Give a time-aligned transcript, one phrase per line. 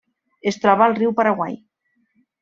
[0.51, 1.53] Es troba al riu Paraguai.